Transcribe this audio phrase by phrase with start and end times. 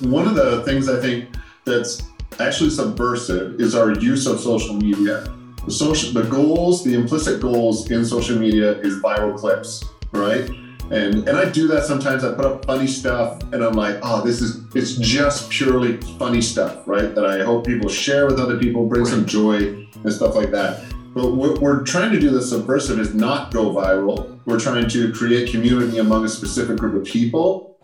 [0.00, 2.02] One of the things I think that's
[2.38, 5.32] actually subversive is our use of social media.
[5.64, 9.82] The social, the goals, the implicit goals in social media is viral clips,
[10.12, 10.48] right?
[10.90, 12.24] And and I do that sometimes.
[12.24, 16.42] I put up funny stuff, and I'm like, oh, this is it's just purely funny
[16.42, 17.14] stuff, right?
[17.14, 20.84] That I hope people share with other people, bring some joy and stuff like that.
[21.14, 24.38] But what we're trying to do the subversive is not go viral.
[24.44, 27.75] We're trying to create community among a specific group of people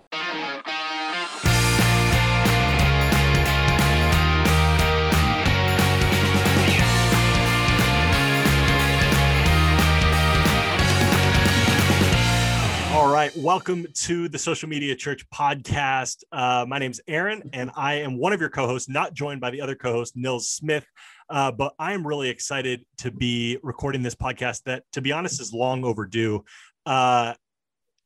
[13.53, 16.25] welcome to the Social Media Church podcast.
[16.33, 19.51] Uh, my name is Aaron, and I am one of your co-hosts, not joined by
[19.51, 20.87] the other co-host Nils Smith.
[21.29, 24.63] Uh, but I am really excited to be recording this podcast.
[24.63, 26.43] That, to be honest, is long overdue.
[26.87, 27.35] Uh,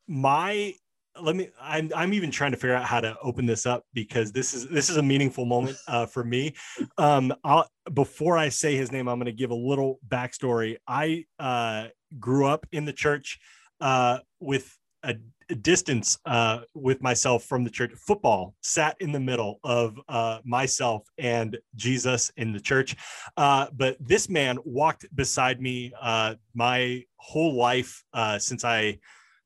[0.09, 0.75] my
[1.23, 4.33] let me I'm, I'm even trying to figure out how to open this up because
[4.33, 6.55] this is this is a meaningful moment uh, for me
[6.99, 11.25] um I'll, before i say his name i'm going to give a little backstory i
[11.39, 11.87] uh,
[12.21, 13.39] grew up in the church
[13.81, 14.77] uh, with
[15.07, 15.15] a,
[15.63, 17.93] distance uh, with myself from the church.
[17.93, 22.97] Football sat in the middle of uh, myself and Jesus in the church.
[23.37, 28.99] Uh, but this man walked beside me uh, my whole life uh, since I,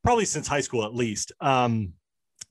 [0.02, 1.32] probably since high school at least.
[1.38, 1.92] Um,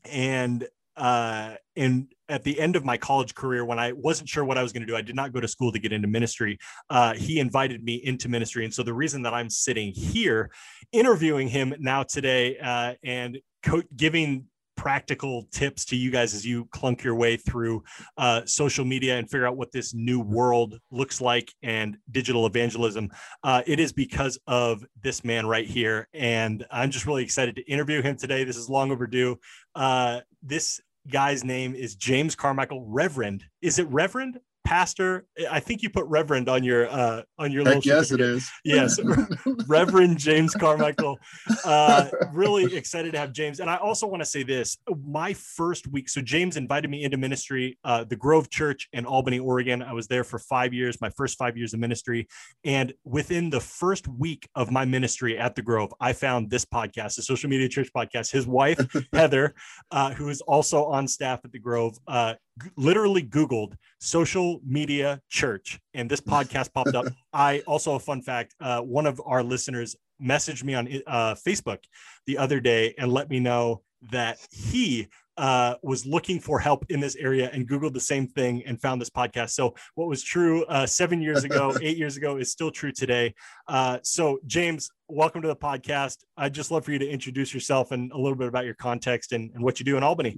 [0.06, 4.58] and uh, and at the end of my college career, when I wasn't sure what
[4.58, 6.58] I was going to do, I did not go to school to get into ministry.
[6.90, 10.52] Uh, he invited me into ministry, and so the reason that I'm sitting here,
[10.92, 14.46] interviewing him now today, uh, and co- giving
[14.80, 17.84] practical tips to you guys as you clunk your way through
[18.18, 23.10] uh, social media and figure out what this new world looks like and digital evangelism.
[23.44, 26.08] Uh, it is because of this man right here.
[26.14, 28.46] And I'm just really excited to interview him today.
[28.46, 29.38] This is long overdue.
[29.76, 33.46] Uh, this guy's name is James Carmichael, Reverend.
[33.62, 34.40] Is it Reverend?
[34.64, 35.26] Pastor.
[35.50, 37.66] I think you put Reverend on your uh, on your.
[37.66, 38.50] Heck yes, it is.
[38.64, 39.00] Yes,
[39.68, 41.18] Reverend James Carmichael.
[41.66, 45.88] Uh, really excited to have James, and I also want to say this: my first
[45.88, 46.10] week.
[46.10, 49.82] So James invited me into ministry, uh, the Grove Church in Albany, Oregon.
[49.82, 52.28] I was there for five years, my first five years of ministry,
[52.64, 57.16] and within the first week of my ministry at the Grove, I found this podcast,
[57.16, 58.32] the Social Media Church podcast.
[58.32, 58.80] His wife
[59.14, 59.56] Heather,
[59.92, 62.36] uh, who is also on staff at the Grove, uh,
[62.78, 67.06] literally Googled social media church and this podcast popped up.
[67.34, 71.80] I also, a fun fact, uh, one of our listeners messaged me on uh, Facebook
[72.26, 73.82] the other day and let me know
[74.12, 78.62] that he uh, was looking for help in this area and Googled the same thing
[78.66, 79.52] and found this podcast.
[79.52, 83.34] So, what was true uh, seven years ago, eight years ago, is still true today.
[83.68, 86.18] Uh, so, James, welcome to the podcast.
[86.36, 89.32] I'd just love for you to introduce yourself and a little bit about your context
[89.32, 90.38] and, and what you do in Albany.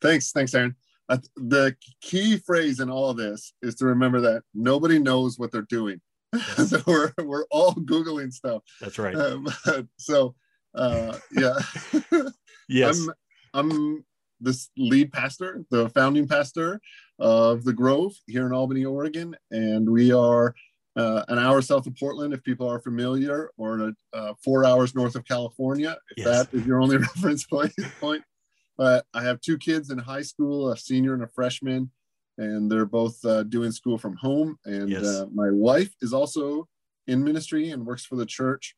[0.00, 0.32] Thanks.
[0.32, 0.74] Thanks, Aaron
[1.08, 5.62] the key phrase in all of this is to remember that nobody knows what they're
[5.62, 6.00] doing.
[6.32, 6.70] Yes.
[6.70, 8.62] so we're, we're all Googling stuff.
[8.80, 9.14] That's right.
[9.14, 9.48] Um,
[9.98, 10.34] so,
[10.74, 11.58] uh, yeah.
[12.68, 13.06] yes.
[13.52, 14.04] I'm, I'm
[14.40, 16.80] this lead pastor, the founding pastor
[17.18, 19.36] of the Grove here in Albany, Oregon.
[19.50, 20.54] And we are
[20.96, 25.14] uh, an hour south of Portland, if people are familiar, or uh, four hours north
[25.14, 26.26] of California, if yes.
[26.26, 28.22] that is your only reference point.
[28.76, 31.90] But I have two kids in high school, a senior and a freshman,
[32.38, 34.58] and they're both uh, doing school from home.
[34.64, 35.04] And yes.
[35.04, 36.68] uh, my wife is also
[37.06, 38.74] in ministry and works for the church.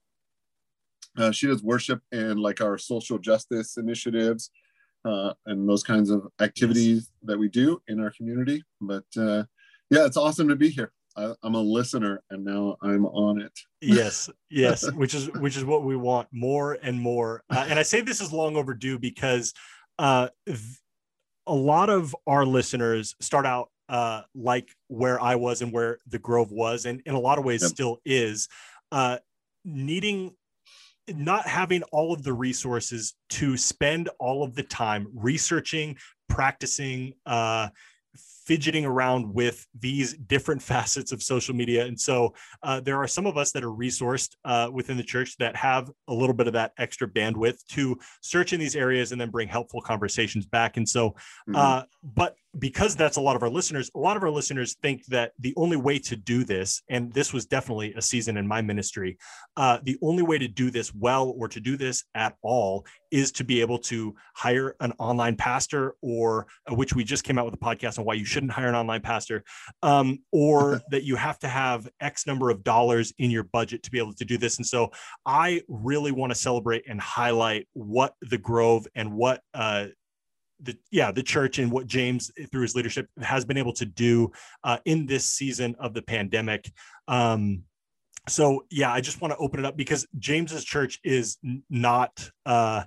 [1.16, 4.50] Uh, she does worship and like our social justice initiatives
[5.06, 7.10] uh, and those kinds of activities yes.
[7.22, 8.62] that we do in our community.
[8.80, 9.44] But uh,
[9.90, 10.92] yeah, it's awesome to be here.
[11.16, 13.52] I, am a listener and now I'm on it.
[13.80, 17.42] yes, yes, which is which is what we want more and more.
[17.48, 19.54] Uh, and I say this is long overdue because
[19.98, 20.28] uh,
[21.46, 26.18] a lot of our listeners start out uh, like where I was and where the
[26.18, 27.70] Grove was, and in a lot of ways yep.
[27.70, 28.48] still is,
[28.92, 29.18] uh,
[29.64, 30.34] needing
[31.08, 35.96] not having all of the resources to spend all of the time researching,
[36.28, 37.68] practicing, uh,
[38.46, 41.84] fidgeting around with these different facets of social media.
[41.84, 45.36] And so uh, there are some of us that are resourced uh, within the church
[45.38, 49.20] that have a little bit of that extra bandwidth to search in these areas and
[49.20, 50.76] then bring helpful conversations back.
[50.76, 51.56] And so, mm-hmm.
[51.56, 55.04] uh, but because that's a lot of our listeners, a lot of our listeners think
[55.06, 58.62] that the only way to do this, and this was definitely a season in my
[58.62, 59.18] ministry,
[59.56, 63.30] uh, the only way to do this well or to do this at all is
[63.32, 67.44] to be able to hire an online pastor, or uh, which we just came out
[67.44, 69.44] with a podcast on why you shouldn't hire an online pastor,
[69.82, 73.90] um, or that you have to have X number of dollars in your budget to
[73.90, 74.56] be able to do this.
[74.56, 74.90] And so
[75.24, 79.86] I really want to celebrate and highlight what the Grove and what uh,
[80.60, 84.30] the yeah the church and what James through his leadership has been able to do
[84.64, 86.70] uh, in this season of the pandemic.
[87.08, 87.62] Um,
[88.28, 91.38] so yeah, I just want to open it up because James's church is
[91.70, 92.30] not.
[92.44, 92.84] Uh,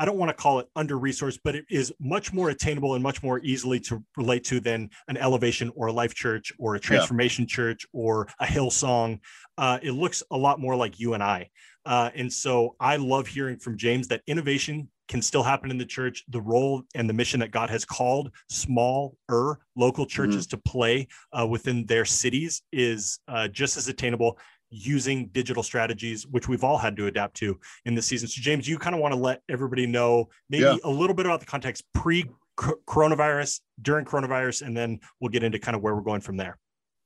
[0.00, 3.02] I don't want to call it under resourced, but it is much more attainable and
[3.02, 6.80] much more easily to relate to than an elevation or a life church or a
[6.80, 7.54] transformation yeah.
[7.54, 9.20] church or a Hillsong.
[9.58, 11.50] Uh, it looks a lot more like you and I.
[11.84, 15.84] Uh, and so I love hearing from James that innovation can still happen in the
[15.84, 16.24] church.
[16.28, 20.56] The role and the mission that God has called smaller local churches mm-hmm.
[20.56, 21.08] to play
[21.38, 24.38] uh, within their cities is uh, just as attainable
[24.70, 28.28] using digital strategies, which we've all had to adapt to in this season.
[28.28, 30.76] So, James, you kind of want to let everybody know maybe yeah.
[30.84, 32.24] a little bit about the context pre
[32.56, 36.58] coronavirus, during coronavirus, and then we'll get into kind of where we're going from there.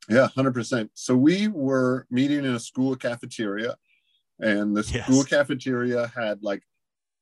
[0.09, 0.89] Yeah, 100%.
[0.93, 3.75] So, we were meeting in a school cafeteria,
[4.39, 5.05] and the yes.
[5.05, 6.61] school cafeteria had like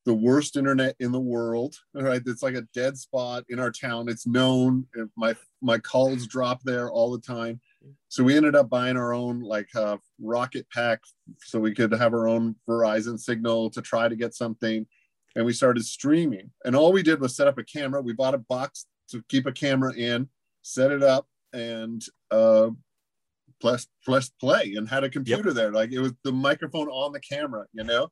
[0.06, 4.10] the worst internet in the world right it's like a dead spot in our town
[4.10, 4.86] it's known
[5.16, 7.60] my my calls drop there all the time
[8.08, 11.02] so we ended up buying our own like uh, rocket pack
[11.40, 14.86] so we could have our own verizon signal to try to get something.
[15.36, 16.52] And we started streaming.
[16.64, 18.02] And all we did was set up a camera.
[18.02, 20.30] We bought a box to keep a camera in
[20.62, 22.02] set it up and
[22.32, 22.70] uh
[23.60, 25.56] press press play and had a computer yep.
[25.56, 25.72] there.
[25.72, 28.10] Like it was the microphone on the camera you know?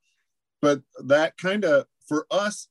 [0.61, 2.67] But that kind of for us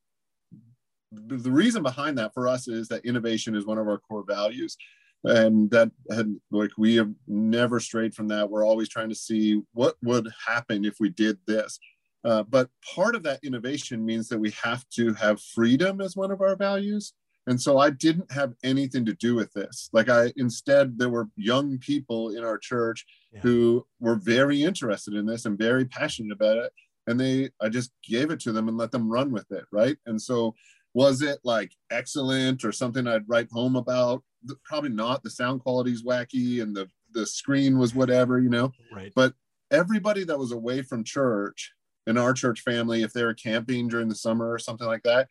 [1.13, 4.77] the reason behind that for us is that innovation is one of our core values
[5.25, 8.49] and that had like we have never strayed from that.
[8.49, 11.79] We're always trying to see what would happen if we did this.
[12.25, 16.31] Uh, but part of that innovation means that we have to have freedom as one
[16.31, 17.15] of our values.
[17.47, 19.91] And so i didn't have anything to do with this.
[19.93, 23.41] Like i instead there were young people in our church yeah.
[23.41, 26.73] who were very interested in this and very passionate about it.
[27.07, 29.97] And they i just gave it to them and let them run with it right?
[30.07, 30.55] And so
[30.95, 34.25] was it like excellent or something i'd write home about
[34.65, 38.73] probably not the sound quality's wacky and the the screen was whatever you know?
[38.93, 39.13] Right.
[39.15, 39.35] But
[39.71, 41.73] everybody that was away from church
[42.07, 45.29] in our church family if they were camping during the summer or something like that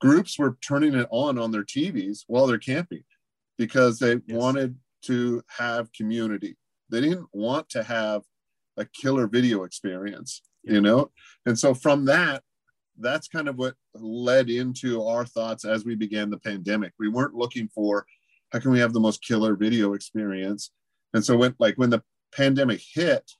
[0.00, 3.02] groups were turning it on on their tvs while they're camping
[3.58, 4.22] because they yes.
[4.28, 6.56] wanted to have community.
[6.90, 8.22] They didn't want to have
[8.76, 10.74] a killer video experience yeah.
[10.74, 11.10] you know?
[11.46, 12.42] And so from that
[12.98, 16.92] that's kind of what led into our thoughts as we began the pandemic.
[16.98, 18.04] We weren't looking for
[18.52, 20.70] how can we have the most killer video experience?
[21.14, 22.02] And so when like when the
[22.32, 23.30] pandemic hit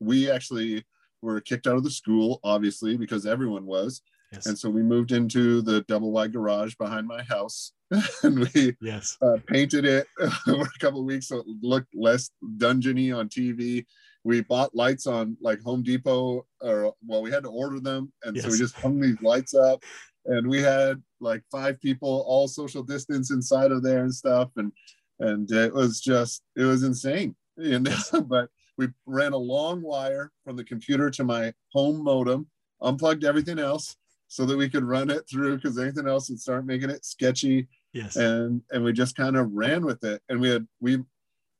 [0.00, 0.84] we actually
[1.22, 4.02] were kicked out of the school obviously because everyone was.
[4.32, 4.46] Yes.
[4.46, 7.72] and so we moved into the double wide garage behind my house
[8.24, 9.16] and we yes.
[9.22, 10.08] uh, painted it
[10.44, 13.86] for a couple of weeks so it looked less dungeony on tv
[14.24, 18.34] we bought lights on like home depot or well we had to order them and
[18.34, 18.44] yes.
[18.44, 19.84] so we just hung these lights up
[20.26, 24.72] and we had like five people all social distance inside of there and stuff and
[25.20, 27.96] and it was just it was insane you know
[28.26, 32.46] but we ran a long wire from the computer to my home modem
[32.82, 33.96] unplugged everything else
[34.28, 37.66] so that we could run it through because anything else would start making it sketchy
[37.92, 40.98] yes and and we just kind of ran with it and we had we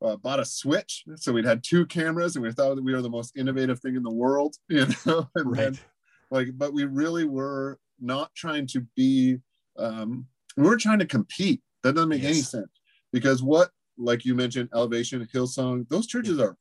[0.02, 3.00] uh, bought a switch so we'd had two cameras and we thought that we were
[3.00, 5.56] the most innovative thing in the world you know and right.
[5.56, 5.78] then
[6.30, 9.38] like but we really were not trying to be
[9.78, 10.26] um,
[10.56, 11.60] we weren't trying to compete.
[11.82, 12.30] That doesn't make yes.
[12.32, 12.70] any sense.
[13.12, 16.56] Because what like you mentioned elevation hillsong those churches are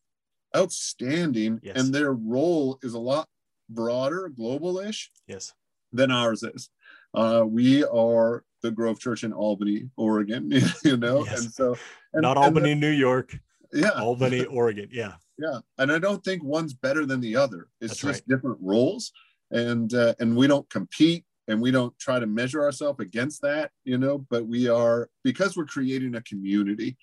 [0.55, 1.75] outstanding yes.
[1.77, 3.27] and their role is a lot
[3.69, 5.53] broader global-ish yes.
[5.91, 6.69] than ours is.
[7.13, 10.49] Uh, we are the grove church in albany oregon
[10.83, 11.25] you know?
[11.25, 11.41] Yes.
[11.41, 11.77] and so
[12.13, 13.37] and, not albany the, new york.
[13.73, 13.89] Yeah.
[13.89, 15.13] Albany oregon yeah.
[15.37, 15.59] Yeah.
[15.77, 17.67] And i don't think one's better than the other.
[17.81, 18.35] It's That's just right.
[18.35, 19.11] different roles
[19.51, 23.71] and uh, and we don't compete and we don't try to measure ourselves against that
[23.83, 26.97] you know but we are because we're creating a community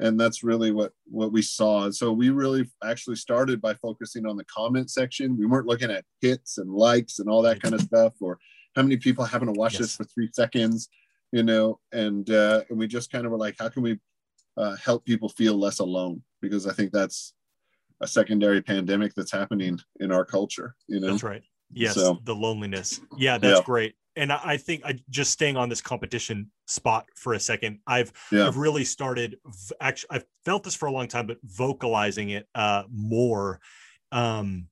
[0.00, 1.84] and that's really what what we saw.
[1.84, 5.36] And so we really actually started by focusing on the comment section.
[5.36, 8.38] We weren't looking at hits and likes and all that kind of stuff or
[8.76, 9.80] how many people happen to watch yes.
[9.80, 10.88] this for three seconds
[11.32, 13.98] you know and uh and we just kind of were like how can we
[14.56, 16.22] uh, help people feel less alone?
[16.40, 17.34] Because i think that's
[18.00, 21.10] a secondary pandemic that's happening in our culture you know?
[21.10, 23.00] That's right Yes, so, the loneliness.
[23.16, 23.64] Yeah, that's yeah.
[23.64, 23.94] great.
[24.16, 27.78] And I think I just staying on this competition spot for a second.
[27.86, 28.48] I've yeah.
[28.48, 29.36] I've really started
[29.80, 33.60] actually I've felt this for a long time, but vocalizing it uh, more.
[34.10, 34.66] Um,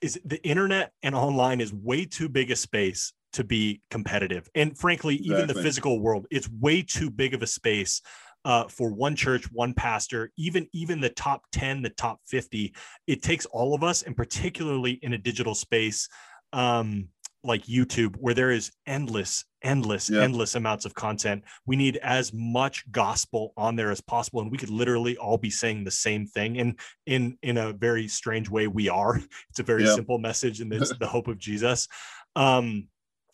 [0.00, 4.76] is the internet and online is way too big a space to be competitive, and
[4.78, 5.42] frankly, exactly.
[5.42, 8.00] even the physical world, it's way too big of a space
[8.46, 12.72] uh, for one church, one pastor, even even the top 10, the top 50.
[13.08, 16.08] It takes all of us, and particularly in a digital space,
[16.56, 17.08] um,
[17.44, 20.22] like YouTube, where there is endless, endless Yeah.
[20.22, 24.58] endless amounts of content we need as much gospel on there as possible and we
[24.58, 28.68] could literally all be saying the same thing and in in a very strange way
[28.68, 29.16] we are
[29.50, 29.94] it's a very Yeah.
[29.96, 31.88] simple message and it's the hope of jesus
[32.36, 32.88] um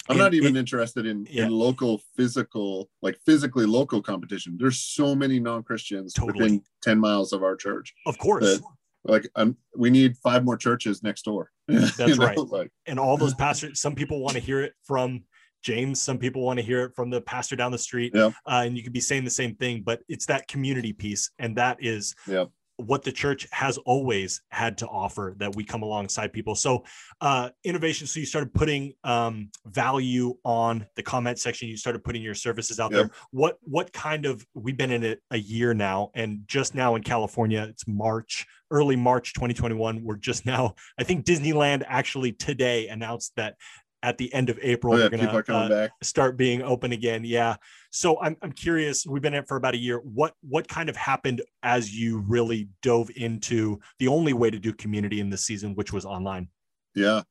[0.08, 1.44] I'm not even it- interested in, Yeah.
[1.46, 4.56] in local physical, like physically local competition.
[4.58, 6.42] There's so many non-Christians Totally.
[6.42, 7.94] within 10 miles of our church.
[8.06, 8.60] of course
[9.04, 11.50] Like um, we need five more churches next door.
[11.68, 12.36] That's right.
[12.38, 15.22] Like, and all those pastors some people want to hear it from
[15.62, 18.32] james some people want to hear it from the pastor down the street Yep.
[18.46, 21.56] uh, and you could be saying the same thing but it's that community piece and
[21.56, 22.50] that is Yep.
[22.78, 26.82] what the church has always had to offer that we come alongside people so
[27.20, 32.22] uh, innovation so you started putting um, value on the comment section you started putting
[32.22, 33.00] your services out Yep.
[33.00, 36.96] there what what kind of we've been in it a year now and just now
[36.96, 42.88] in california it's march early march 2021 we're just now i think disneyland actually today
[42.88, 43.56] announced that
[44.02, 45.90] at the end of april oh yeah, are going to uh, back.
[46.02, 47.54] start being open again yeah
[47.90, 50.88] so I'm, I'm curious we've been in it for about a year what what kind
[50.88, 55.44] of happened as you really dove into the only way to do community in this
[55.44, 56.48] season which was online
[56.94, 57.22] Yeah.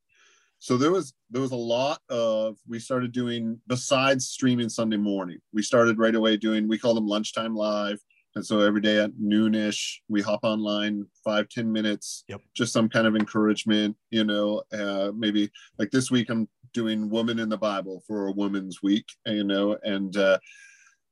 [0.60, 5.40] So there was there was a lot of we started doing besides streaming Sunday morning.
[5.54, 8.00] We started right away doing we call them lunchtime live.
[8.36, 12.42] And so every day at noonish, we hop online five ten minutes, Yep.
[12.54, 17.40] just some kind of encouragement, you know, uh, maybe like this week I'm doing woman
[17.40, 20.38] in the Bible for a woman's week, you know, and uh,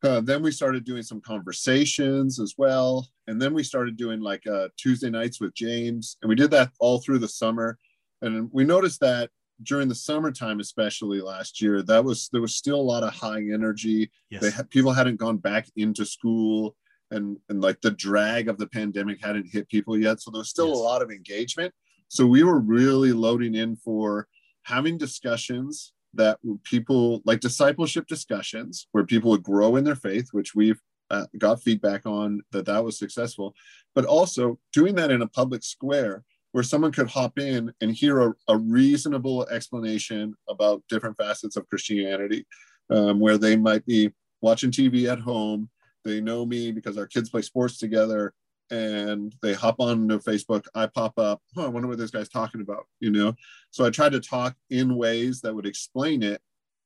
[0.02, 3.06] uh, then we started doing some conversations as well.
[3.28, 6.16] And then we started doing like uh, Tuesday nights with James.
[6.22, 7.78] And we did that all through the summer.
[8.22, 9.30] And we noticed that
[9.64, 13.44] during the summertime, especially last year, that was there was still a lot of high
[13.54, 14.10] energy.
[14.30, 16.78] yes They had, people hadn't gone back into school,
[17.12, 20.22] and and like the drag of the pandemic hadn't hit people yet.
[20.22, 20.78] So there was still Yes.
[20.78, 21.74] a lot of engagement.
[22.08, 24.28] So we were really loading in for
[24.64, 30.56] having discussions that people like discipleship discussions where people would grow in their faith, which
[30.56, 33.54] we've uh, got feedback on that that was successful,
[33.96, 38.22] but also doing that in a public square where someone could hop in and hear
[38.22, 42.46] a, a reasonable explanation about different facets of Christianity,
[42.90, 44.12] um, where they might be
[44.42, 45.70] watching TV at home.
[46.06, 48.34] They know me because our kids play sports together
[48.72, 50.66] and they hop on to Facebook.
[50.76, 51.42] I pop up.
[51.58, 53.34] Oh, I wonder what this guy's talking about, you know?
[53.72, 56.42] So I tried to talk in ways that would explain it,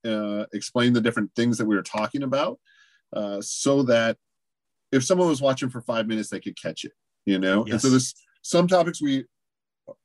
[0.06, 2.58] uh, explain the different things that we were talking about,
[3.14, 4.16] uh, so that
[4.92, 6.92] if someone was watching for five minutes, they could catch it,
[7.26, 7.64] you know?
[7.64, 7.92] And so Yes.
[7.92, 9.24] this, some topics we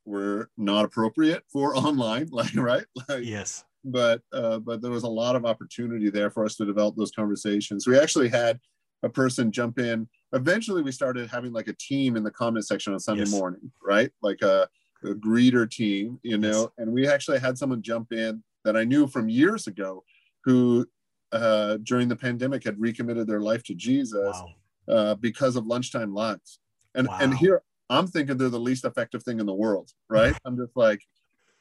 [0.05, 2.85] were not appropriate for online, like, right?
[3.07, 6.65] Like, yes but uh, but there was a lot of opportunity there for us to
[6.65, 7.87] develop those conversations.
[7.87, 8.59] We actually had
[9.03, 10.07] a person jump in.
[10.33, 13.31] Eventually, we started having like a team in the comment section on Sunday Yes.
[13.31, 14.11] morning, right?
[14.21, 14.67] Like a,
[15.03, 16.61] a greeter team, you know.
[16.61, 16.67] Yes.
[16.77, 20.03] And we actually had someone jump in that I knew from years ago,
[20.43, 20.85] who
[21.31, 24.49] uh, during the pandemic had recommitted their life to Jesus wow
[24.89, 26.59] uh, because of lunchtime lives.
[26.95, 30.35] And and here I'm thinking they're the least effective thing in the world, right?
[30.45, 31.01] I'm just like,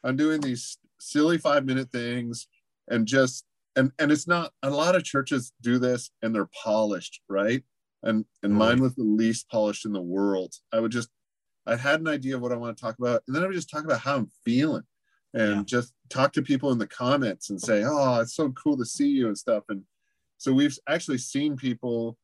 [0.03, 2.49] I'm doing these silly five minute things
[2.89, 3.45] and just
[3.79, 7.63] and and it's not a lot of churches do this and they're polished, right?
[8.03, 8.69] And and Right.
[8.71, 10.55] mine was the least polished in the world.
[10.73, 11.09] I would just
[11.67, 13.55] I had an idea of what I want to talk about, and then I would
[13.55, 14.85] just talk about how I'm feeling
[15.35, 15.63] and Yeah.
[15.65, 19.09] just talk to people in the comments and say, Oh, it's so cool to see
[19.09, 19.65] you and stuff.
[19.69, 19.85] And
[20.39, 22.17] so we've actually seen people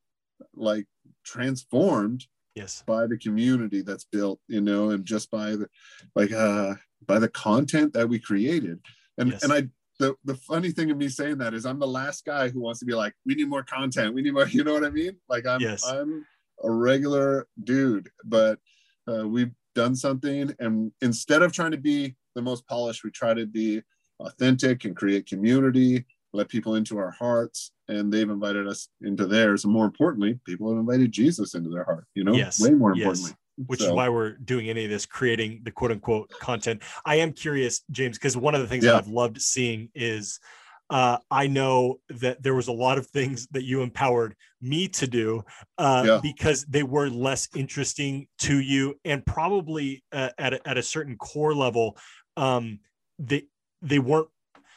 [0.54, 0.87] like
[1.25, 5.68] transformed yes by the community that's built you know and just by the
[6.14, 6.75] like uh
[7.06, 8.80] by the content that we created
[9.18, 9.42] and Yes.
[9.44, 9.62] and i
[10.01, 12.81] the, the funny thing of me saying that is i'm the last guy who wants
[12.81, 15.17] to be like we need more content we need more you know what i mean
[15.29, 15.85] like i'm Yes.
[15.87, 16.25] i'm
[16.63, 18.59] a regular dude but
[19.09, 23.35] uh, we've done something and instead of trying to be the most polished we try
[23.35, 23.83] to be
[24.21, 29.65] authentic and create community let people into our hearts and they've invited us into theirs
[29.65, 32.61] and more importantly people have invited jesus into their heart you know Yes.
[32.61, 33.35] way more Yes.
[33.56, 37.32] Which is why we're doing any of this creating the quote unquote content i am
[37.32, 40.40] curious james because one of the things that i've loved seeing is
[40.90, 45.06] uh, i know that there was a lot of things that you empowered me to
[45.06, 45.42] do
[45.78, 46.20] uh, Yeah.
[46.23, 51.16] because they were less interesting to you and probably uh, at, a, at a certain
[51.16, 51.96] core level
[52.37, 52.80] um,
[53.18, 53.44] they
[53.82, 54.28] they weren't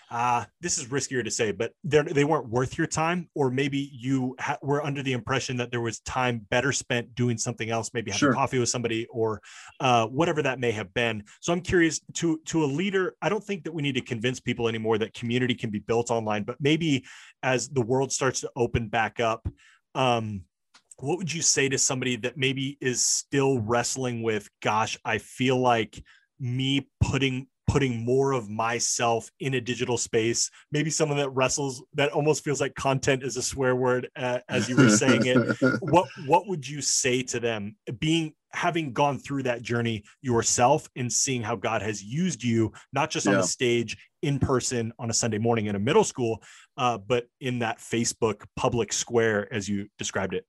[0.09, 4.35] uh, this is riskier to say, but they weren't worth your time, or maybe you
[4.39, 8.11] ha- were under the impression that there was time better spent doing something else, maybe
[8.11, 8.33] having Sure.
[8.33, 9.41] coffee with somebody, or
[9.81, 11.23] uh, whatever that may have been.
[11.41, 13.15] So I'm curious to to a leader.
[13.21, 16.09] I don't think that we need to convince people anymore that community can be built
[16.09, 17.05] online, but maybe
[17.43, 19.47] as the world starts to open back up.
[19.93, 20.43] Um,
[20.99, 25.59] what would you say to somebody that maybe is still wrestling with gosh i feel
[25.59, 26.03] like
[26.39, 30.49] me putting putting more of myself in a digital space.
[30.71, 34.69] Maybe someone that wrestles that almost feels like content is a swear word uh, as
[34.69, 35.37] you were saying it.
[35.81, 41.11] What what would you say to them being having gone through that journey yourself and
[41.11, 43.41] seeing how god has used you not just on yeah.
[43.41, 46.41] the stage in person on a sunday morning in a middle school
[46.77, 50.45] uh, but in that facebook public square as you described it?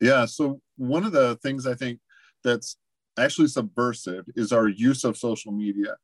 [0.00, 2.00] Yeah so one of the things i think
[2.42, 2.76] that's
[3.18, 5.96] actually subversive is our use of social media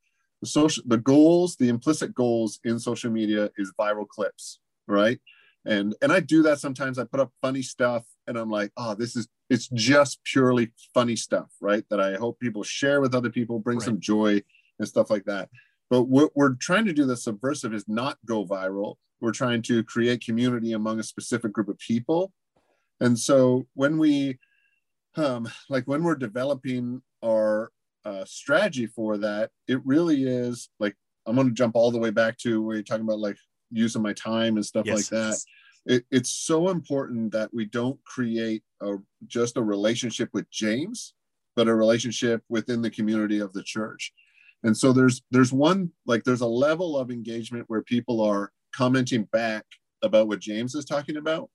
[0.43, 5.19] the social the goals the implicit goals in social media is viral clips right?
[5.65, 6.99] And and i do that sometimes.
[6.99, 11.15] I put up funny stuff and i'm like oh this is it's just purely funny
[11.15, 11.85] stuff right?
[11.89, 13.85] That i hope people share with other people bring right.
[13.85, 14.41] some joy
[14.79, 15.49] and stuff like that.
[15.89, 18.95] But what we're trying to do the subversive is not go viral.
[19.21, 22.33] We're trying to create community among a specific group of people.
[22.99, 24.39] And so when we
[25.15, 27.71] um, like when we're developing our
[28.05, 30.95] uh, strategy for that, it really is like
[31.25, 33.37] I'm going to jump all the way back to where you're talking about like
[33.71, 35.11] using my time and stuff yes.
[35.11, 35.39] like that.
[35.85, 38.95] It, it's so important that we don't create a,
[39.27, 41.13] just a relationship with James,
[41.55, 44.13] but a relationship within the community of the church.
[44.63, 49.23] And so there's there's one like there's a level of engagement where people are commenting
[49.33, 49.65] back
[50.01, 51.49] about what James is talking about,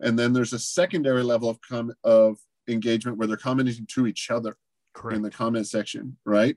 [0.00, 4.30] and then there's a secondary level of com- of engagement where they're commenting to each
[4.32, 4.56] other
[4.94, 5.16] Correct.
[5.16, 6.56] in the comment section, right?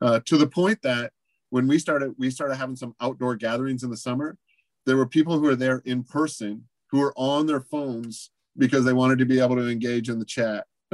[0.00, 1.12] Uh, to the point that
[1.50, 4.36] when we started, we started having some outdoor gatherings in the summer.
[4.84, 8.92] There were people who were there in person who were on their phones because they
[8.92, 10.66] wanted to be able to engage in the chat.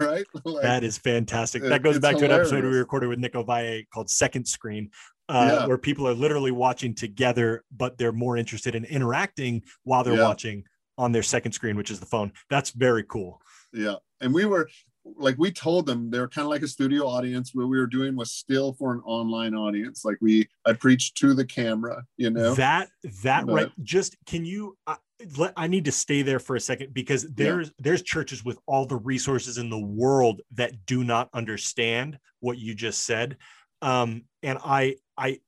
[0.00, 0.26] right?
[0.44, 1.62] Like, that is fantastic.
[1.62, 2.50] That goes back hilarious.
[2.50, 4.90] to an episode we recorded with Nick Ovalle called Second Screen,
[5.28, 5.66] uh, yeah.
[5.66, 10.22] where people are literally watching together, but they're more interested in interacting while they're yeah.
[10.22, 10.64] watching
[10.96, 12.32] on their second screen, which is the phone.
[12.50, 13.40] That's very cool.
[13.72, 13.96] Yeah.
[14.20, 14.68] And we were
[15.16, 17.54] like we told them they're kind of like a studio audience.
[17.54, 20.04] What we were doing was still for an online audience.
[20.04, 22.54] Like we i preached to the camera you know?
[22.54, 22.88] That
[23.22, 24.96] that but, right just can you uh,
[25.36, 27.74] let, i need to stay there for a second because there's yeah.
[27.78, 32.74] there's churches with all the resources in the world that do not understand what you
[32.74, 33.36] just said.
[33.82, 35.40] Um and i i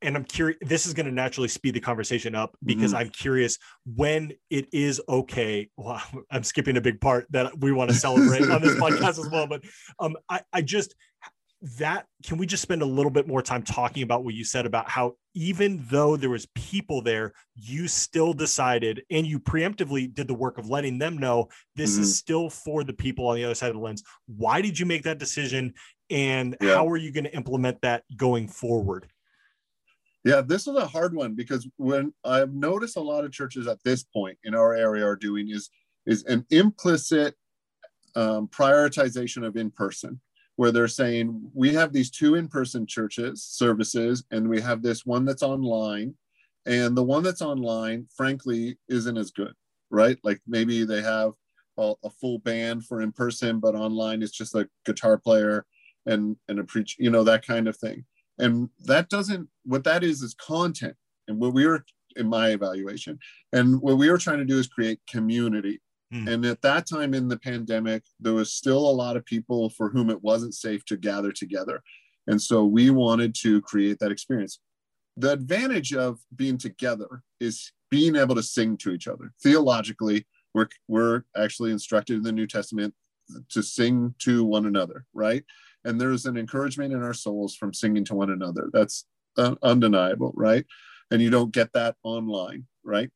[0.00, 3.00] and I'm curious, this is going to naturally speed the conversation up because mm-hmm.
[3.00, 5.70] I'm curious when it is okay.
[5.76, 9.28] Well, I'm skipping a big part that we want to celebrate on this podcast as
[9.30, 9.46] well.
[9.46, 9.62] But
[9.98, 10.94] um, I, I just,
[11.78, 14.66] that can we just spend a little bit more time talking about what you said
[14.66, 20.26] about how even though there was people there you still decided and you preemptively did
[20.26, 22.02] the work of letting them know this mm-hmm.
[22.02, 24.84] is still for the people on the other side of the lens why did you
[24.84, 25.72] make that decision
[26.10, 26.74] and yeah.
[26.74, 29.06] how are you going to implement that going forward
[30.24, 33.82] yeah, this is a hard one because when I've noticed a lot of churches at
[33.84, 35.70] this point in our area are doing is
[36.06, 37.34] is an implicit
[38.14, 40.20] um, prioritization of in person,
[40.56, 45.04] where they're saying we have these two in person churches services, and we have this
[45.04, 46.14] one that's online,
[46.66, 49.54] and the one that's online, frankly, isn't as good,
[49.90, 50.18] right?
[50.22, 51.32] Like maybe they have
[51.78, 55.66] a, a full band for in person, but online it's just a guitar player
[56.06, 58.04] and and a preach, you know, that kind of thing
[58.38, 60.94] and that doesn't what that is is content
[61.28, 61.84] and what we were
[62.16, 63.18] in my evaluation
[63.52, 65.80] and what we were trying to do is create community.
[66.12, 66.28] Mm.
[66.30, 69.88] and at that time in the pandemic there was still a lot of people for
[69.88, 71.82] whom it wasn't safe to gather together.
[72.26, 74.60] And so we wanted to create that experience.
[75.16, 79.32] The advantage of being together is being able to sing to each other.
[79.42, 82.94] Theologically we're, we're actually instructed in the new testament
[83.50, 85.44] to sing to one another right?
[85.84, 88.68] And there's an encouragement in our souls from singing to one another.
[88.72, 90.64] That's undeniable right?
[91.10, 93.10] And you don't get that online right?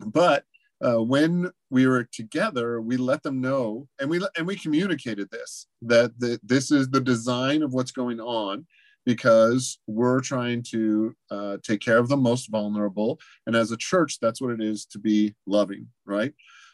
[0.00, 0.44] But
[0.80, 5.66] uh, when we were together we let them know and we and we communicated this
[5.82, 8.64] that the, this is the design of what's going on
[9.04, 13.18] because we're trying to uh, take care of the most vulnerable.
[13.46, 16.32] And as a church that's what it is to be loving right?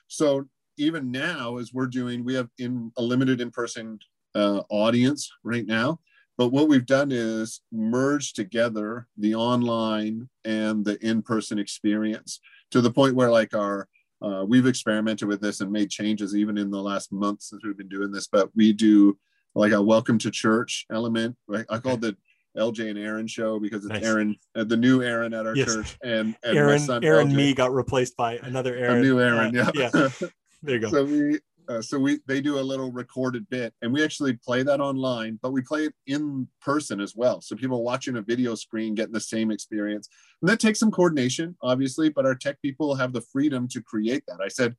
[0.08, 3.98] So even now as we're doing we have in a limited in-person
[4.34, 6.00] uh, audience right now.
[6.36, 12.40] But what we've done is merge together the online and the in-person experience
[12.72, 13.88] to the point where like our
[14.20, 17.76] uh, we've experimented with this and made changes even in the last month since we've
[17.76, 18.26] been doing this.
[18.26, 19.18] But we do
[19.54, 21.36] like a welcome to church element.
[21.46, 21.66] Right?
[21.68, 22.16] I call the
[22.56, 24.04] LJ and Aaron show because it's nice.
[24.04, 25.66] Aaron, uh, the new Aaron at our yes.
[25.66, 27.34] church, and, and Aaron, Aaron, LJ.
[27.34, 28.98] me got replaced by another Aaron.
[28.98, 29.90] A new Aaron, uh, yeah.
[29.94, 30.28] yeah.
[30.64, 30.90] There you go.
[30.90, 34.62] So we uh, so we they do a little recorded bit and we actually play
[34.62, 38.54] that online but we play it in person as well so people watching a video
[38.54, 40.10] screen getting the same experience
[40.42, 44.22] and that takes some coordination obviously but our tech people have the freedom to create
[44.28, 44.76] that i said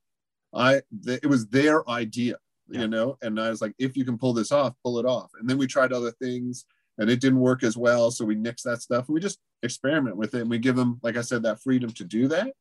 [0.53, 2.35] i th- it was their idea
[2.69, 2.81] yeah.
[2.81, 5.31] you know and i was like if you can pull this off pull it off
[5.39, 6.65] and then we tried other things
[6.97, 8.11] and it didn't work as well.
[8.11, 9.09] So we nix that stuff.
[9.09, 12.03] We just experiment with it and we give them, like I said, that freedom to
[12.03, 12.53] do that.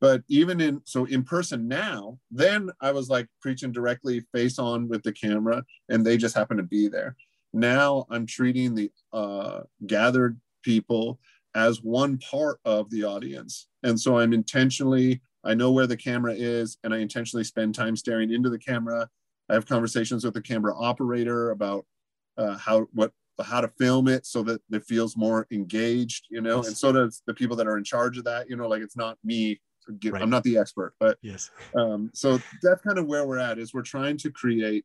[0.00, 4.88] But even in so in person now, then I was like preaching directly face on
[4.88, 7.16] with the camera, and they just happen to be there.
[7.52, 11.18] Now I'm treating the uh, gathered people
[11.54, 16.34] as one part of the audience, and so I'm intentionally I know where the camera
[16.34, 19.08] is, and I intentionally spend time staring into the camera.
[19.48, 21.86] I have conversations with the camera operator about
[22.36, 26.64] uh, how what how to film it so that it feels more engaged, you know,
[26.64, 28.50] and so does the people that are in charge of that.
[28.50, 29.60] You know, like it's not me.
[30.04, 30.22] Right.
[30.22, 31.50] I'm not the expert, but yes.
[31.74, 33.58] Um, so that's kind of where we're at.
[33.58, 34.84] Is we're trying to create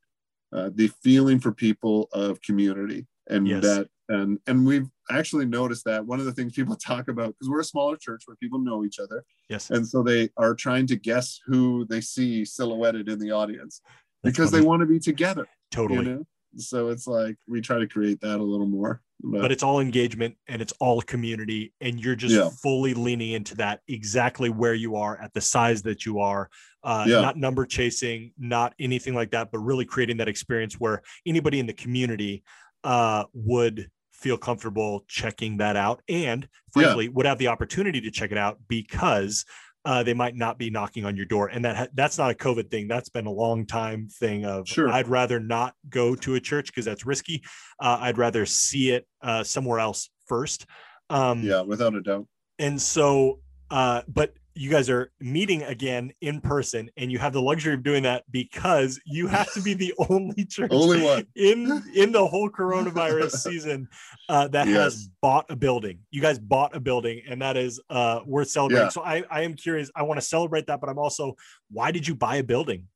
[0.54, 3.64] uh, the feeling for people of community, and yes.
[3.64, 7.50] that and and we've actually noticed that one of the things people talk about because
[7.50, 10.86] we're a smaller church where people know each other yes and so they are trying
[10.88, 13.82] to guess who they see silhouetted in the audience
[14.24, 14.62] That's because funny.
[14.62, 16.24] they want to be together totally you know?
[16.58, 19.80] so it's like we try to create that a little more but, but it's all
[19.80, 22.50] engagement and it's all community and you're just yeah.
[22.62, 26.50] fully leaning into that exactly where you are at the size that you are
[26.84, 27.22] uh, yeah.
[27.22, 31.66] not number chasing not anything like that but really creating that experience where anybody in
[31.66, 32.44] the community
[32.84, 38.32] uh, would feel comfortable checking that out and frankly would have the opportunity to check
[38.32, 39.46] it out because
[39.86, 42.34] uh, they might not be knocking on your door and that ha- that's not a
[42.34, 44.90] covid thing that's been a long time thing of sure.
[44.90, 47.44] i'd rather not go to a church because that's risky
[47.80, 50.66] uh, i'd rather see it uh, somewhere else first
[51.10, 52.28] um, yeah without a doubt
[52.60, 53.40] and so
[53.72, 57.84] uh, but you guys are meeting again in person and you have the luxury of
[57.84, 62.26] doing that because you have to be the only church only one in in the
[62.26, 63.88] whole coronavirus season
[64.30, 64.78] uh, that yes.
[64.78, 68.86] has bought a building you guys bought a building and that is uh, worth celebrating
[68.86, 68.90] yeah.
[68.90, 71.36] so I, I am curious i want to celebrate that but i'm also
[71.72, 72.88] why did you buy a building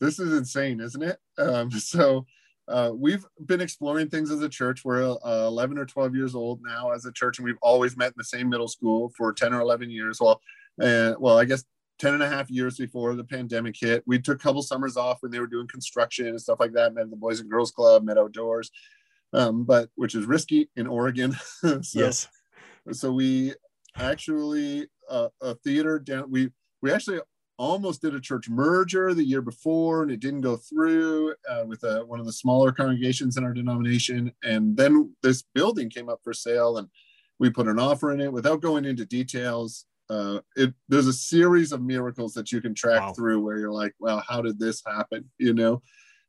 [0.00, 2.26] this is insane isn't it um, so
[2.68, 4.84] uh, we've been exploring things as a church.
[4.84, 8.08] We're uh, 11 or 12 years old now as a church, and we've always met
[8.08, 10.18] in the same middle school for 10 or 11 years.
[10.20, 10.40] Well,
[10.78, 11.64] and well, I guess
[11.98, 14.02] 10 and a half years before the pandemic hit.
[14.06, 16.94] We took a couple summers off when they were doing construction and stuff like that,
[16.94, 18.70] met the Boys and Girls Club, met outdoors,
[19.32, 21.34] um, but which is risky in Oregon.
[21.60, 22.28] so, yes.
[22.92, 23.54] So we
[23.96, 26.50] actually, uh, a theater down, we,
[26.82, 27.20] we actually
[27.58, 31.82] almost did a church merger the year before and it didn't go through uh, with
[31.84, 34.30] a, uh, one of the smaller congregations in our denomination.
[34.44, 36.88] And then this building came up for sale and
[37.38, 41.72] we put an offer in it without going into details uh, it there's a series
[41.72, 43.12] of miracles that you can track wow.
[43.12, 45.30] through where you're like, well, how did this happen?
[45.38, 45.82] You know,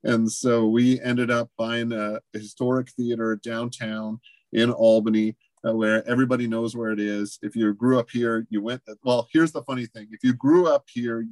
[0.03, 4.19] and so we ended up buying a, a historic theater downtown
[4.53, 5.35] in Albany.
[5.67, 7.39] Uh, where everybody knows where it is.
[7.41, 8.83] If you grew up here, you went.
[9.03, 11.27] Well, here's the funny thing: if you grew up here,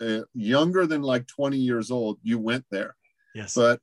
[0.00, 2.96] uh, younger than like 20 years old, you went there.
[3.36, 3.54] Yes.
[3.54, 3.80] But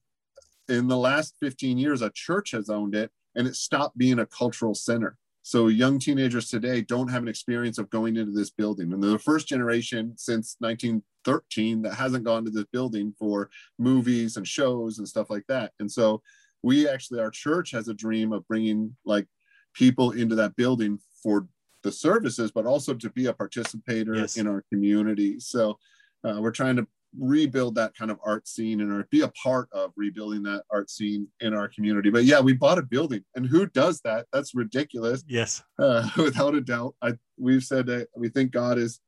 [0.67, 4.25] in the last 15 years, a church has owned it, and it stopped being a
[4.25, 5.17] cultural center.
[5.45, 8.91] So young teenagers today don't have an experience of going into this building.
[8.91, 14.37] And they're the first generation since 1913 that hasn't gone to this building for movies
[14.37, 15.73] and shows and stuff like that.
[15.79, 16.23] And so
[16.63, 19.27] we actually, our church has a dream of bringing like
[19.75, 21.47] people into that building for
[21.83, 24.37] the services, but also to be a participator yes.
[24.37, 25.39] in our community.
[25.39, 25.77] So
[26.23, 26.87] uh, we're trying to
[27.19, 30.89] rebuild that kind of art scene and or be a part of rebuilding that art
[30.89, 32.09] scene in our community.
[32.09, 34.27] But yeah, we bought a building, and who does that?
[34.31, 35.23] That's ridiculous.
[35.27, 36.95] Yes, uh, without a doubt.
[37.01, 38.99] I we've said that we think God is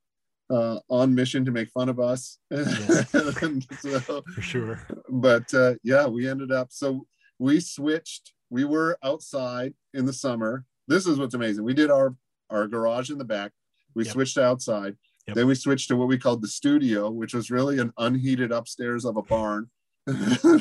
[0.50, 2.40] uh, on mission to make fun of us.
[2.50, 3.10] Yes.
[4.06, 4.88] so, For sure.
[5.10, 7.06] But uh, yeah, we ended up so
[7.40, 8.34] we switched.
[8.50, 10.66] We were outside in the summer.
[10.88, 11.64] This is what's amazing.
[11.64, 12.16] We did our
[12.50, 13.52] our garage in the back.
[13.94, 14.14] We yep.
[14.14, 14.96] switched outside
[15.28, 15.36] Yep.
[15.36, 19.06] Then we switched to what we called the studio, which was really an unheated upstairs
[19.06, 19.70] of a barn.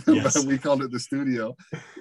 [0.09, 0.45] yes.
[0.45, 1.57] we called it the studio.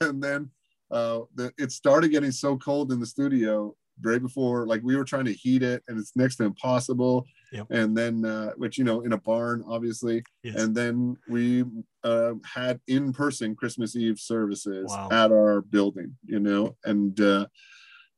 [0.00, 0.50] and then
[0.90, 5.04] uh, the, it started getting so cold in the studio right before, like we were
[5.04, 7.26] trying to heat it, and it's next to impossible.
[7.52, 7.66] Yep.
[7.70, 10.24] And then, uh, which you know, in a barn, obviously.
[10.42, 10.60] Yes.
[10.60, 11.64] And then we
[12.02, 15.08] uh, had in-person Christmas Eve services wow.
[15.10, 16.16] at our building.
[16.24, 17.46] You know, and uh,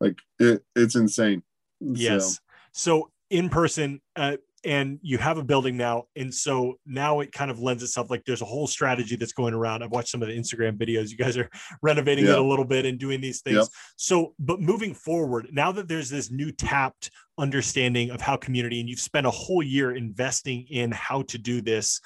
[0.01, 1.43] like it, it's insane.
[1.81, 2.41] Yes.
[2.73, 7.31] So, so in person uh, and you have a building now and so now it
[7.31, 10.23] kind of lends itself like there's a whole strategy that's going around i've watched some
[10.23, 11.49] of the instagram videos you guys are
[11.83, 12.33] renovating yeah.
[12.33, 13.67] it a little bit and doing these things yep.
[13.97, 18.89] so but moving forward now that there's this new tapped understanding of how community and
[18.89, 22.01] you've spent a whole year investing in how to do this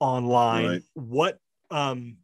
[0.00, 0.82] online right.
[0.94, 1.38] what
[1.70, 2.16] um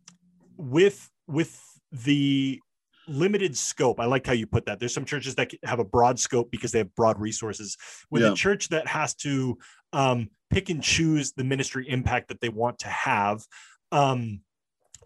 [0.57, 1.61] with with
[1.93, 2.61] the
[3.09, 4.01] limited scope.
[4.01, 4.79] I like how you put that.
[4.79, 7.77] There's some churches that have a broad scope because they have broad resources.
[8.11, 8.33] With yeah.
[8.33, 9.59] a church that has to
[9.93, 13.45] um, pick and choose the ministry impact that they want to have,
[13.93, 14.41] um,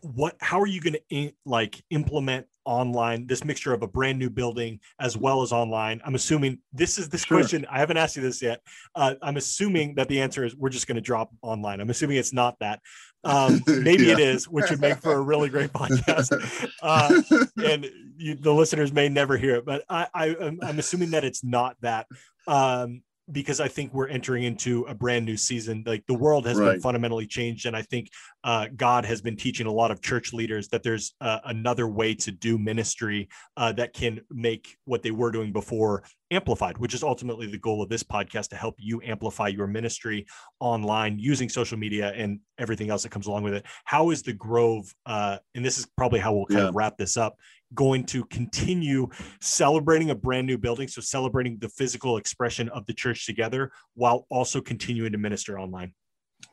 [0.00, 0.36] what?
[0.40, 4.80] How are you going to like implement online, this mixture of a brand new building
[5.00, 6.00] as well as online?
[6.04, 7.38] I'm assuming this is this Sure.
[7.38, 7.66] question.
[7.70, 8.60] I haven't asked you this yet.
[8.94, 11.80] Uh, I'm assuming that the answer is we're just going to drop online.
[11.80, 12.80] I'm assuming it's not that.
[13.24, 14.24] Um, maybe it Yeah.
[14.26, 16.68] is, which would make for a really great podcast.
[16.82, 17.22] Uh,
[17.64, 21.24] and you, the listeners may never hear it, but I, I I'm, I'm assuming that
[21.24, 22.06] it's not that.
[22.46, 25.84] Um, because I think we're entering into a brand new season.
[25.86, 28.08] Like the world has been fundamentally changed, and I think
[28.42, 32.14] uh, God has been teaching a lot of church leaders that there's uh, another way
[32.16, 37.02] to do ministry uh, that can make what they were doing before amplified, which is
[37.02, 40.26] ultimately the goal of this podcast to help you amplify your ministry
[40.60, 43.64] online using social media and everything else that comes along with it.
[43.84, 47.16] How is the Grove, uh, and this is probably how we'll kind of wrap this
[47.16, 47.36] up,
[47.74, 49.08] going to continue
[49.40, 50.88] celebrating a brand new building?
[50.88, 55.94] So, celebrating the physical expression of the church together while also continuing to minister online.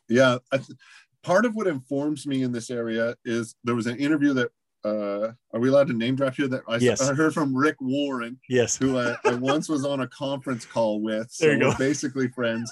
[0.07, 0.37] yeah
[1.23, 4.49] part of what informs me in this area is there was an interview that
[4.85, 7.01] uh are we allowed to name drop here that I, Yes.
[7.01, 8.77] I heard from rick warren Yes.
[8.77, 11.73] who I, I once was on a conference call with so There you go.
[11.77, 12.71] basically friends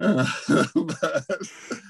[0.00, 0.26] Uh,
[0.74, 1.24] but-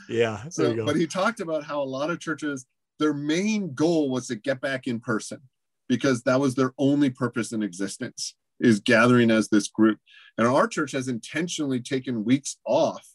[0.08, 0.46] Yeah.
[0.50, 2.66] So but he talked about how a lot of churches
[2.98, 5.40] their main goal was to get back in person
[5.88, 9.98] because that was their only purpose in existence is gathering as this group
[10.38, 13.06] and our church has intentionally taken weeks off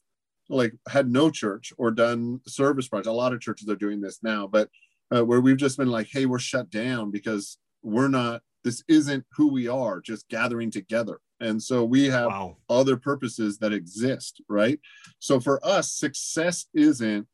[0.49, 4.19] like had no church or done service projects a lot of churches are doing this
[4.21, 4.69] now but
[5.15, 9.23] uh, where we've just been like hey we're shut down because we're not this isn't
[9.35, 12.57] who we are just gathering together and so we have Wow.
[12.69, 14.77] other purposes that exist, right?
[15.19, 17.25] So for us, success isn't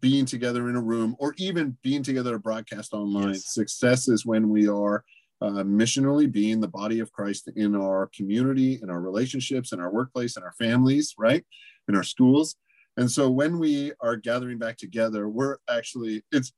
[0.00, 3.34] being together in a room or even being together to broadcast online.
[3.34, 3.52] Yes.
[3.52, 5.04] Success is when we are
[5.40, 9.90] uh, missionally being the body of Christ in our community, in our relationships, in our
[9.90, 11.44] workplace, in our families, right?
[11.88, 12.56] In our schools.
[12.96, 16.52] And so when we are gathering back together, we're actually, it's,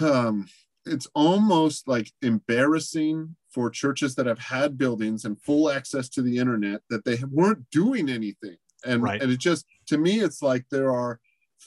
[0.00, 0.48] um,
[0.86, 6.38] it's almost like embarrassing for churches that have had buildings and full access to the
[6.38, 8.56] internet that they weren't doing anything.
[8.86, 9.20] And, Right.
[9.20, 11.20] and it just, to me, it's like there are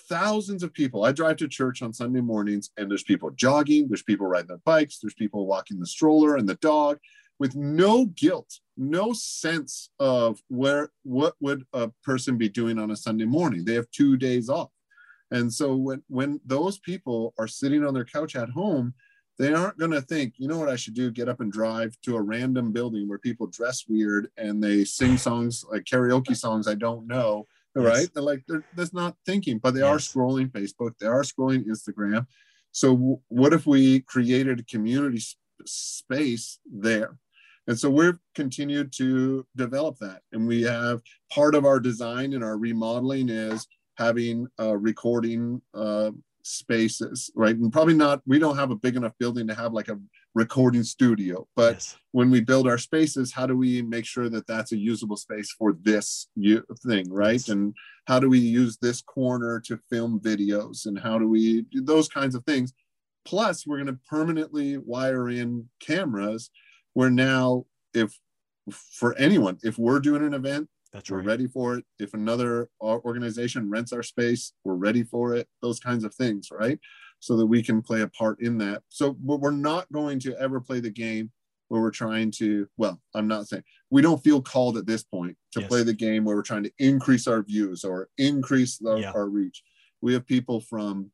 [0.09, 1.05] thousands of people.
[1.05, 4.57] I drive to church on Sunday mornings and there's people jogging, there's people riding their
[4.65, 6.97] bikes, there's people walking the stroller and the dog
[7.39, 12.95] with no guilt, no sense of where what would a person be doing on a
[12.95, 13.63] Sunday morning.
[13.63, 14.71] They have two days off.
[15.31, 18.93] And so when when those people are sitting on their couch at home,
[19.37, 21.11] they aren't going to think, you know what I should do?
[21.11, 25.17] Get up and drive to a random building where people dress weird and they sing
[25.17, 27.85] songs like karaoke songs I don't know, Yes.
[27.85, 28.09] right?
[28.13, 32.25] They're like they're that's not thinking, but they are scrolling Facebook, they are scrolling Instagram.
[32.71, 37.17] So w- what if we created a community s- space there?
[37.67, 40.21] And so we've continued to develop that.
[40.31, 41.01] And we have
[41.31, 46.09] part of our design and our remodeling is having uh, recording uh,
[46.41, 47.55] spaces, right?
[47.55, 49.99] And probably not, we don't have a big enough building to have like a
[50.35, 51.47] recording studio.
[51.55, 51.97] But Yes.
[52.11, 55.51] when we build our spaces, how do we make sure that that's a usable space
[55.51, 56.27] for this
[56.85, 57.33] thing, right?
[57.33, 57.49] Yes.
[57.49, 57.73] And
[58.05, 60.85] how do we use this corner to film videos?
[60.85, 62.73] And how do we do those kinds of things?
[63.25, 66.49] Plus, we're going to permanently wire in cameras
[66.93, 68.17] where now, if
[68.71, 71.25] for anyone, if we're doing an event, That's we're right.
[71.27, 71.85] ready for it.
[71.99, 75.47] If another uh, organization rents our space, we're ready for it.
[75.61, 76.79] Those kinds of things, right?
[77.19, 78.81] So that we can play a part in that.
[78.87, 81.31] So we're not going to ever play the game
[81.67, 85.37] where we're trying to, well, I'm not saying we don't feel called at this point
[85.51, 85.69] to Yes.
[85.69, 89.11] play the game where we're trying to increase our views or increase our, Yeah.
[89.11, 89.61] our reach.
[90.01, 91.11] We have people from,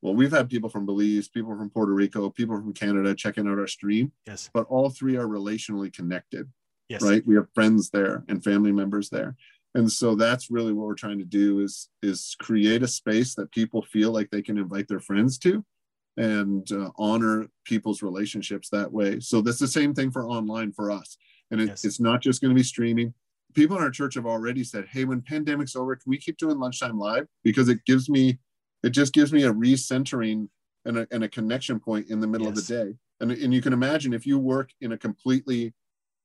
[0.00, 3.58] well, we've had people from Belize, people from Puerto Rico, people from Canada checking out
[3.58, 4.48] our stream, Yes.
[4.54, 6.48] but all three are relationally connected
[6.88, 7.02] Yes.
[7.02, 9.36] right we have friends there and family members there
[9.74, 13.50] and so that's really what we're trying to do is is create a space that
[13.52, 15.64] people feel like they can invite their friends to
[16.16, 19.18] and uh, honor people's relationships that way.
[19.18, 21.16] So that's the same thing for online for us.
[21.50, 21.84] And it, Yes.
[21.84, 23.12] it's not just going to be streaming.
[23.54, 26.58] People in our church have already said hey when pandemic's over can we keep doing
[26.58, 27.26] lunchtime live?
[27.42, 28.38] Because it gives me
[28.82, 30.48] it just gives me a recentering
[30.84, 32.58] and a, and a connection point in the middle Yes.
[32.58, 32.94] of the day.
[33.20, 35.72] And, and you can imagine if you work in a completely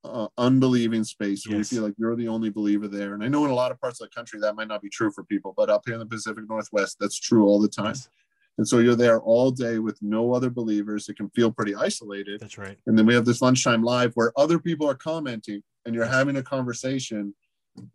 [0.04, 1.72] uh, unbelieving space where Yes.
[1.72, 3.14] you feel like you're the only believer there.
[3.14, 4.90] And I know in a lot of parts of the country that might not be
[4.90, 7.88] true for people, but up here in the Pacific Northwest, that's true all the time.
[7.88, 8.10] Yes.
[8.58, 11.08] And so you're there all day with no other believers.
[11.08, 12.42] It can feel pretty isolated.
[12.42, 12.78] That's right.
[12.88, 16.36] And then we have this lunchtime live where other people are commenting and you're having
[16.38, 17.34] a conversation.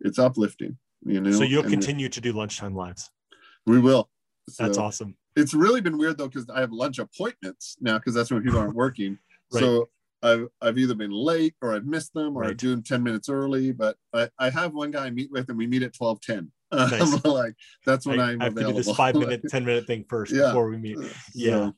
[0.01, 1.31] It's uplifting, you know.
[1.31, 3.11] So you'll and continue to do lunchtime lives.
[3.67, 4.09] We will.
[4.57, 5.15] That's awesome.
[5.35, 8.59] it's really been weird though because I have lunch appointments now because that's when people
[8.59, 9.17] aren't working.
[9.53, 9.59] Right.
[9.61, 9.89] So
[10.25, 13.29] I've I've either been late or I've missed them or I do them 10 minutes
[13.29, 13.71] early.
[13.71, 16.51] But I, I have one guy I meet with and we meet at 1210.
[16.75, 17.23] Nice.
[17.23, 17.53] like
[17.85, 20.33] that's when I, I'm I have to do this five minute, 10 minute thing first
[20.33, 20.47] Yeah.
[20.47, 20.97] before we meet.
[20.97, 21.69] So, Yeah.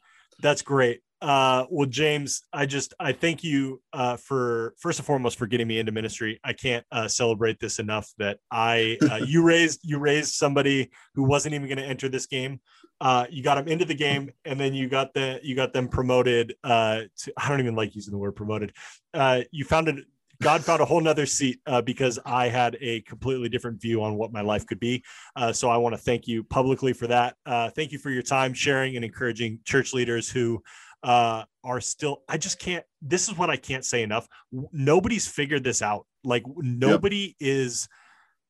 [0.41, 1.01] That's great.
[1.21, 5.67] Uh, well, James, I just I thank you uh, for first and foremost for getting
[5.67, 6.39] me into ministry.
[6.43, 11.23] I can't uh, celebrate this enough that I uh, you raised you raised somebody who
[11.23, 12.59] wasn't even going to enter this game.
[12.99, 15.87] Uh, you got them into the game, and then you got the you got them
[15.87, 16.55] promoted.
[16.63, 18.73] Uh, to, I don't even like using the word promoted.
[19.13, 20.05] Uh, you founded
[20.41, 24.15] God found a whole nother seat uh, because I had a completely different view on
[24.15, 25.03] what my life could be.
[25.35, 27.35] Uh, so I want to thank you publicly for that.
[27.45, 30.61] Uh, thank you for your time sharing and encouraging church leaders who
[31.03, 34.27] uh, are still, I just can't, this is what I can't say enough.
[34.71, 36.05] Nobody's figured this out.
[36.23, 37.49] Like nobody yep.
[37.49, 37.87] is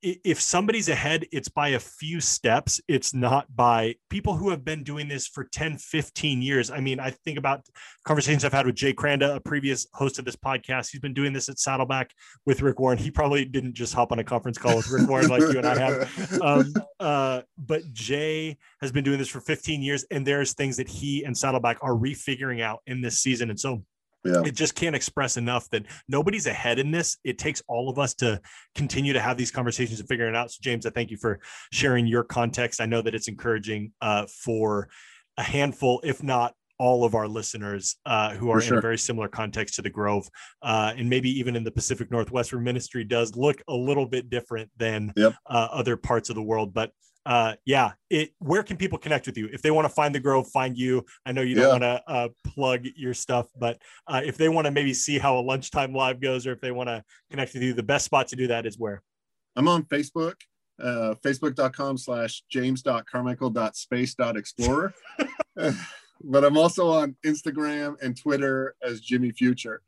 [0.02, 2.80] if somebody's ahead, it's by a few steps.
[2.86, 6.70] It's not by people who have been doing this for 10, 15 years.
[6.70, 7.66] I mean, I think about
[8.04, 10.90] conversations I've had with Jay Kranda, a previous host of this podcast.
[10.90, 12.12] He's been doing this at Saddleback
[12.46, 12.98] with Rick Warren.
[12.98, 15.66] He probably didn't just hop on a conference call with Rick Warren like you and
[15.66, 16.42] I have.
[16.42, 20.88] Um, uh, but Jay has been doing this for 15 years, and there's things that
[20.88, 23.50] he and Saddleback are refiguring out in this season.
[23.50, 23.82] And so
[24.24, 24.42] yeah.
[24.44, 27.16] it just can't express enough that nobody's ahead in this.
[27.24, 28.40] It takes all of us to
[28.74, 30.50] continue to have these conversations and figure it out.
[30.50, 31.40] So, James, I thank you for
[31.72, 32.80] sharing your context.
[32.80, 34.88] I know that it's encouraging uh, for
[35.36, 38.74] a handful, if not all of our listeners uh, who are sure.
[38.74, 40.28] in a very similar context to the Grove,
[40.62, 44.30] uh, and maybe even in the Pacific Northwest, where ministry does look a little bit
[44.30, 45.34] different than yep.
[45.46, 46.72] uh, other parts of the world.
[46.72, 46.92] But
[47.28, 48.32] uh, yeah, it.
[48.38, 51.04] Where can people connect with you if they want to find the Grove, find you?
[51.26, 51.72] I know you don't yeah.
[51.72, 55.38] want to uh, plug your stuff, but uh, if they want to maybe see how
[55.38, 58.28] a lunchtime live goes, or if they want to connect with you, the best spot
[58.28, 59.02] to do that is where.
[59.56, 60.36] I'm on Facebook,
[60.82, 64.94] uh, facebook.com slash james.carmichael.space.explorer.
[66.24, 69.82] but I'm also on Instagram and Twitter as Jimmy Future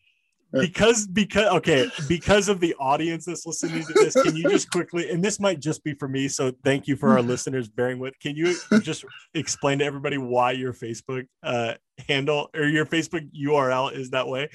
[0.52, 5.10] because because okay because of the audience that's listening to this can you just quickly
[5.10, 8.18] and this might just be for me so thank you for our listeners bearing with
[8.18, 11.74] can you just explain to everybody why your facebook uh,
[12.08, 14.48] handle or your facebook url is that way?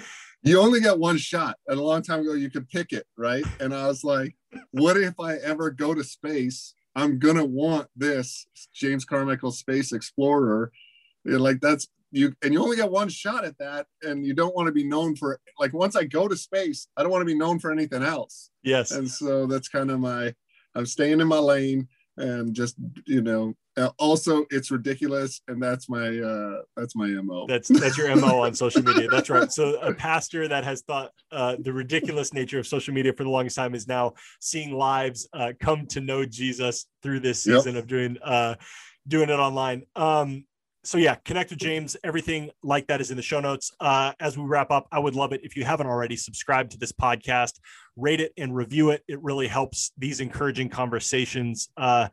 [0.43, 1.55] You only get one shot.
[1.67, 3.45] And a long time ago you could pick it right?
[3.59, 4.35] And i was like
[4.71, 6.73] what if i ever go to space?
[6.95, 10.71] I'm gonna want this james carmichael space explorer.
[11.25, 14.67] Like that's you and you only get one shot at that and you don't want
[14.67, 17.37] to be known for like once i go to space i don't want to be
[17.37, 18.51] known for anything else.
[18.63, 18.91] Yes.
[18.91, 20.33] And so that's kind of my
[20.75, 21.87] i'm staying in my lane
[22.17, 23.53] and just you know
[23.99, 28.53] also it's ridiculous and that's my uh that's my mo that's that's your mo on
[28.53, 29.09] social media.
[29.09, 29.51] That's right.
[29.51, 33.29] So a pastor that has thought uh the ridiculous nature of social media for the
[33.29, 37.83] longest time is now seeing lives uh come to know jesus through this season yep.
[37.83, 38.55] of doing uh
[39.07, 39.83] doing it online.
[39.95, 40.45] Um
[40.85, 41.97] so yeah, connect with James.
[42.03, 43.71] Everything like that is in the show notes.
[43.79, 46.77] Uh, as we wrap up, I would love it if you haven't already subscribed to
[46.77, 47.59] this podcast,
[47.97, 49.03] rate it and review it.
[49.07, 51.69] It really helps these encouraging conversations.
[51.75, 52.07] Uh,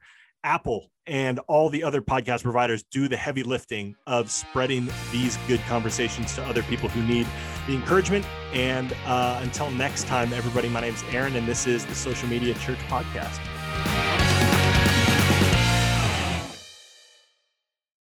[0.44, 5.61] Apple and all the other podcast providers do the heavy lifting of spreading these good
[5.62, 7.26] conversations to other people who need
[7.66, 8.24] the encouragement.
[8.52, 12.28] And uh, until next time, everybody, my name is Aaron, and this is the Social
[12.28, 13.40] Media Church Podcast.